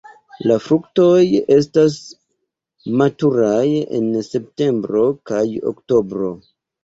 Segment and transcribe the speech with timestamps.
[0.51, 1.17] La fruktoj
[1.55, 1.97] estas
[3.01, 3.61] maturaj
[3.99, 5.43] en septembro kaj
[5.73, 6.33] oktobro.